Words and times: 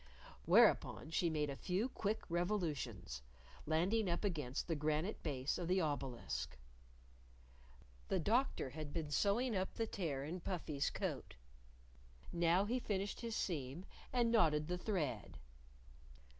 Whereupon 0.45 1.11
she 1.11 1.29
made 1.29 1.51
a 1.51 1.55
few 1.55 1.87
quick 1.87 2.21
revolutions, 2.27 3.21
landing 3.67 4.09
up 4.09 4.23
against 4.23 4.67
the 4.67 4.73
granite 4.75 5.21
base 5.21 5.59
of 5.59 5.67
the 5.67 5.79
obelisk. 5.79 6.57
The 8.07 8.17
Doctor 8.19 8.71
had 8.71 8.93
been 8.93 9.11
sewing 9.11 9.55
up 9.55 9.75
the 9.75 9.85
tear 9.85 10.23
in 10.23 10.39
Puffy's 10.39 10.89
coat. 10.89 11.35
Now 12.33 12.65
he 12.65 12.79
finished 12.79 13.21
his 13.21 13.35
seam 13.35 13.85
and 14.11 14.31
knotted 14.31 14.67
the 14.69 14.77
thread. 14.79 15.37